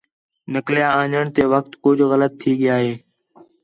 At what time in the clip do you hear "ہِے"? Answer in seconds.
2.83-2.93